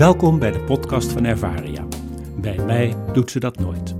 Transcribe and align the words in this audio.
Welkom 0.00 0.38
bij 0.38 0.50
de 0.50 0.60
podcast 0.60 1.12
van 1.12 1.24
Ervaria. 1.24 1.86
Bij 2.36 2.58
mij 2.64 2.96
doet 3.12 3.30
ze 3.30 3.40
dat 3.40 3.58
nooit. 3.58 3.94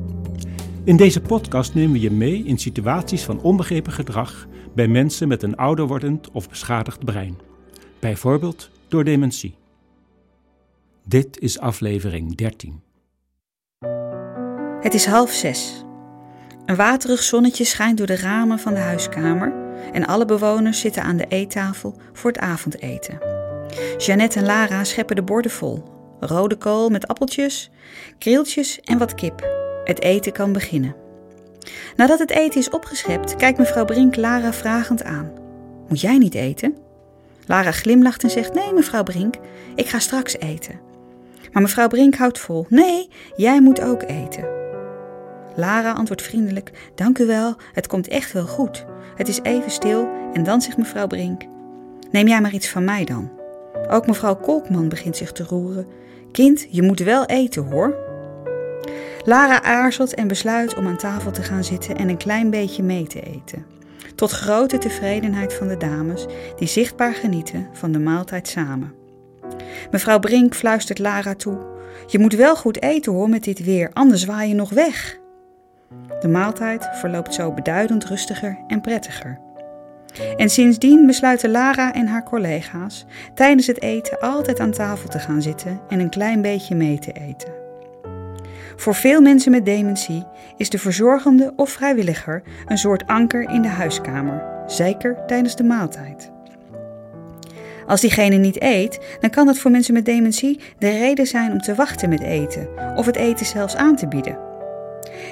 In 0.85 0.97
deze 0.97 1.21
podcast 1.21 1.75
nemen 1.75 1.93
we 1.93 2.01
je 2.01 2.11
mee 2.11 2.45
in 2.45 2.59
situaties 2.59 3.25
van 3.25 3.41
onbegrepen 3.41 3.93
gedrag 3.93 4.47
bij 4.75 4.89
mensen 4.89 5.29
met 5.29 5.43
een 5.43 5.57
ouder 5.57 5.87
wordend 5.87 6.31
of 6.31 6.49
beschadigd 6.49 7.05
brein. 7.05 7.39
Bijvoorbeeld 7.99 8.71
door 8.89 9.05
dementie. 9.05 9.55
Dit 11.05 11.39
is 11.39 11.59
aflevering 11.59 12.37
13. 12.37 12.83
Het 14.81 14.95
is 14.95 15.07
half 15.07 15.31
zes. 15.31 15.85
Een 16.67 16.77
waterig 16.77 17.23
zonnetje 17.23 17.65
schijnt 17.65 17.99
door 17.99 18.07
de 18.07 18.17
ramen 18.17 18.59
van 18.59 18.75
de 18.75 18.81
huiskamer 18.81 19.55
en 19.93 20.07
alle 20.07 20.25
bewoners 20.25 20.81
zitten 20.81 21.03
aan 21.03 21.17
de 21.17 21.27
eettafel 21.29 22.01
voor 22.13 22.31
het 22.31 22.41
avondeten. 22.41 23.40
Jeannette 23.99 24.39
en 24.39 24.45
Lara 24.45 24.85
scheppen 24.85 25.17
de 25.17 25.23
borden 25.23 25.51
vol. 25.51 25.83
Rode 26.21 26.57
kool 26.57 26.89
met 26.89 27.09
appeltjes, 27.09 27.71
krieltjes 28.19 28.81
en 28.81 28.99
wat 28.99 29.15
kip. 29.15 29.49
Het 29.85 30.03
eten 30.03 30.33
kan 30.33 30.53
beginnen. 30.53 30.95
Nadat 31.97 32.19
het 32.19 32.31
eten 32.31 32.61
is 32.61 32.71
opgeschept, 32.71 33.37
kijkt 33.37 33.59
mevrouw 33.59 33.85
Brink 33.85 34.17
Lara 34.17 34.53
vragend 34.53 35.05
aan. 35.05 35.33
Moet 35.89 36.01
jij 36.01 36.19
niet 36.19 36.35
eten? 36.35 36.77
Lara 37.47 37.71
glimlacht 37.71 38.23
en 38.23 38.31
zegt: 38.31 38.55
Nee, 38.55 38.73
mevrouw 38.73 39.03
Brink, 39.03 39.35
ik 39.75 39.89
ga 39.89 39.99
straks 39.99 40.39
eten. 40.39 40.81
Maar 41.53 41.63
mevrouw 41.63 41.89
Brink 41.89 42.15
houdt 42.15 42.39
vol: 42.39 42.67
Nee, 42.69 43.09
jij 43.37 43.61
moet 43.61 43.81
ook 43.81 44.03
eten. 44.03 44.49
Lara 45.55 45.93
antwoordt 45.93 46.23
vriendelijk: 46.23 46.71
Dank 46.95 47.19
u 47.19 47.27
wel, 47.27 47.57
het 47.73 47.87
komt 47.87 48.09
echt 48.09 48.33
wel 48.33 48.47
goed. 48.47 48.85
Het 49.17 49.29
is 49.29 49.41
even 49.43 49.71
stil 49.71 50.09
en 50.33 50.43
dan 50.43 50.61
zegt 50.61 50.77
mevrouw 50.77 51.07
Brink: 51.07 51.43
Neem 52.11 52.29
jij 52.29 52.41
maar 52.41 52.55
iets 52.55 52.69
van 52.69 52.85
mij 52.85 53.05
dan. 53.05 53.40
Ook 53.91 54.07
mevrouw 54.07 54.37
Kolkman 54.37 54.89
begint 54.89 55.17
zich 55.17 55.33
te 55.33 55.45
roeren. 55.45 55.87
Kind, 56.33 56.67
je 56.71 56.83
moet 56.83 57.01
wel 57.01 57.25
eten 57.25 57.63
hoor. 57.63 57.97
Lara 59.25 59.63
aarzelt 59.63 60.15
en 60.15 60.29
besluit 60.29 60.75
om 60.75 60.87
aan 60.87 60.97
tafel 60.97 61.31
te 61.31 61.43
gaan 61.43 61.65
zitten 61.65 61.97
en 61.97 62.09
een 62.09 62.17
klein 62.17 62.51
beetje 62.51 62.83
mee 62.83 63.07
te 63.07 63.21
eten. 63.21 63.67
Tot 64.15 64.31
grote 64.31 64.79
tevredenheid 64.79 65.55
van 65.55 65.69
de 65.69 65.77
dames, 65.77 66.27
die 66.57 66.69
zichtbaar 66.69 67.15
genieten 67.15 67.69
van 67.73 67.93
de 67.93 67.99
maaltijd 67.99 68.49
samen. 68.49 68.95
Mevrouw 69.91 70.19
Brink 70.19 70.55
fluistert 70.55 70.99
Lara 70.99 71.35
toe: 71.35 71.59
Je 72.07 72.19
moet 72.19 72.35
wel 72.35 72.57
goed 72.57 72.83
eten 72.83 73.13
hoor 73.13 73.29
met 73.29 73.45
dit 73.45 73.65
weer, 73.65 73.91
anders 73.93 74.25
waai 74.25 74.49
je 74.49 74.55
nog 74.55 74.71
weg. 74.71 75.19
De 76.21 76.29
maaltijd 76.29 76.89
verloopt 76.93 77.35
zo 77.35 77.53
beduidend 77.53 78.05
rustiger 78.05 78.59
en 78.67 78.81
prettiger. 78.81 79.50
En 80.37 80.51
sindsdien 80.51 81.07
besluiten 81.07 81.51
Lara 81.51 81.93
en 81.93 82.07
haar 82.07 82.25
collega's 82.25 83.07
tijdens 83.35 83.67
het 83.67 83.83
eten 83.83 84.19
altijd 84.19 84.61
aan 84.61 84.71
tafel 84.71 85.09
te 85.09 85.19
gaan 85.19 85.43
zitten 85.43 85.81
en 85.89 86.01
een 86.01 86.11
klein 86.11 86.43
beetje 86.43 86.75
mee 86.75 86.99
te 86.99 87.13
eten. 87.13 87.59
Voor 88.77 88.95
veel 88.95 89.21
mensen 89.21 89.51
met 89.51 89.65
dementie 89.65 90.27
is 90.57 90.71
de 90.71 90.79
verzorgende 90.79 91.53
of 91.57 91.71
vrijwilliger 91.71 92.43
een 92.67 92.79
soort 92.79 93.07
anker 93.07 93.51
in 93.51 93.63
de 93.63 93.69
huiskamer, 93.69 94.45
zeker 94.67 95.27
tijdens 95.27 95.57
de 95.57 95.65
maaltijd. 95.65 96.31
Als 97.87 98.01
diegene 98.01 98.37
niet 98.37 98.63
eet, 98.63 99.01
dan 99.21 99.31
kan 99.31 99.47
dat 99.47 99.59
voor 99.59 99.71
mensen 99.71 99.95
met 99.95 100.05
dementie 100.05 100.61
de 100.79 100.91
reden 100.91 101.27
zijn 101.27 101.53
om 101.53 101.61
te 101.61 101.75
wachten 101.75 102.09
met 102.09 102.21
eten 102.21 102.69
of 102.97 103.07
het 103.07 103.17
eten 103.17 103.47
zelfs 103.47 103.77
aan 103.77 103.97
te 103.97 104.09
bieden. 104.09 104.39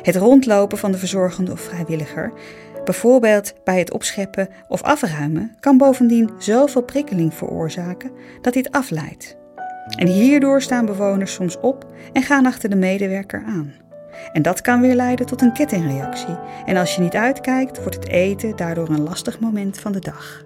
Het 0.02 0.16
rondlopen 0.16 0.78
van 0.78 0.92
de 0.92 0.98
verzorgende 0.98 1.52
of 1.52 1.60
vrijwilliger, 1.60 2.32
bijvoorbeeld 2.89 3.55
bij 3.64 3.78
het 3.78 3.92
opscheppen 3.92 4.48
of 4.69 4.83
afruimen, 4.83 5.56
kan 5.61 5.78
bovendien 5.78 6.31
zoveel 6.39 6.83
prikkeling 6.83 7.34
veroorzaken 7.34 8.11
dat 8.41 8.53
dit 8.53 8.70
afleidt. 8.70 9.36
En 9.97 10.06
hierdoor 10.06 10.62
staan 10.62 10.86
bewoners 10.86 11.33
soms 11.33 11.61
op 11.61 11.86
en 12.12 12.22
gaan 12.22 12.47
achter 12.47 12.70
de 12.70 12.77
medewerker 12.77 13.42
aan. 13.47 13.72
En 14.32 14.43
dat 14.43 14.60
kan 14.60 14.81
weer 14.81 14.94
leiden 14.94 15.27
tot 15.27 15.43
een 15.43 15.53
kettingreactie. 15.53 16.38
En 16.66 16.77
als 16.77 16.94
je 16.94 17.03
niet 17.03 17.15
uitkijkt, 17.15 17.78
wordt 17.78 17.94
het 17.94 18.09
eten 18.09 18.56
daardoor 18.56 18.88
een 18.88 19.03
lastig 19.03 19.41
moment 19.41 19.78
van 19.78 19.93
de 19.93 20.00
dag. 20.00 20.44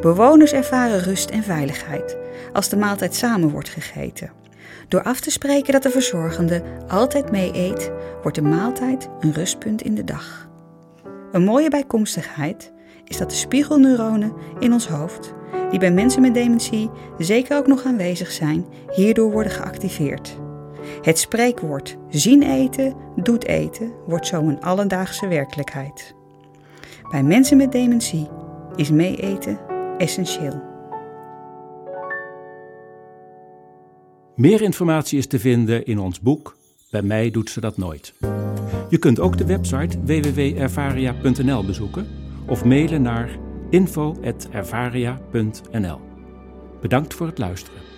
Bewoners 0.00 0.52
ervaren 0.52 1.00
rust 1.00 1.30
en 1.30 1.42
veiligheid 1.42 2.16
als 2.52 2.68
de 2.68 2.76
maaltijd 2.76 3.14
samen 3.14 3.50
wordt 3.50 3.68
gegeten. 3.68 4.30
Door 4.88 5.02
af 5.02 5.20
te 5.20 5.30
spreken 5.30 5.72
dat 5.72 5.82
de 5.82 5.90
verzorgende 5.90 6.62
altijd 6.88 7.30
mee 7.30 7.50
eet, 7.54 7.90
wordt 8.22 8.36
de 8.36 8.42
maaltijd 8.42 9.08
een 9.20 9.32
rustpunt 9.32 9.82
in 9.82 9.94
de 9.94 10.04
dag. 10.04 10.50
Een 11.32 11.44
mooie 11.44 11.70
bijkomstigheid 11.70 12.72
is 13.04 13.18
dat 13.18 13.30
de 13.30 13.36
spiegelneuronen 13.36 14.32
in 14.58 14.72
ons 14.72 14.88
hoofd, 14.88 15.34
die 15.70 15.78
bij 15.78 15.92
mensen 15.92 16.22
met 16.22 16.34
dementie 16.34 16.90
zeker 17.18 17.56
ook 17.56 17.66
nog 17.66 17.84
aanwezig 17.84 18.30
zijn, 18.30 18.66
hierdoor 18.94 19.30
worden 19.30 19.52
geactiveerd. 19.52 20.38
Het 21.02 21.18
spreekwoord 21.18 21.96
zien 22.08 22.42
eten, 22.42 22.94
doet 23.16 23.44
eten 23.44 23.92
wordt 24.06 24.26
zo 24.26 24.42
een 24.42 24.60
alledaagse 24.60 25.28
werkelijkheid. 25.28 26.14
Bij 27.10 27.22
mensen 27.22 27.56
met 27.56 27.72
dementie 27.72 28.28
is 28.76 28.90
mee 28.90 29.16
eten 29.16 29.60
essentieel. 29.98 30.62
Meer 34.36 34.62
informatie 34.62 35.18
is 35.18 35.26
te 35.26 35.38
vinden 35.38 35.84
in 35.84 35.98
ons 35.98 36.20
boek 36.20 36.56
Bij 36.90 37.02
mij 37.02 37.30
doet 37.30 37.50
ze 37.50 37.60
dat 37.60 37.76
nooit. 37.76 38.14
Je 38.92 38.98
kunt 38.98 39.20
ook 39.20 39.38
de 39.38 39.46
website 39.46 39.98
www.ervaria.nl 40.04 41.64
bezoeken 41.64 42.06
of 42.46 42.64
mailen 42.64 43.02
naar 43.02 43.38
info.ervaria.nl. 43.70 46.00
Bedankt 46.80 47.14
voor 47.14 47.26
het 47.26 47.38
luisteren. 47.38 47.91